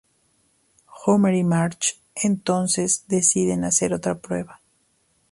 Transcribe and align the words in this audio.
Homer 1.05 1.35
y 1.35 1.43
Marge, 1.43 1.93
entonces, 2.15 3.05
deciden 3.07 3.63
hacer 3.65 3.93
otra 3.93 4.17
prueba. 4.17 4.59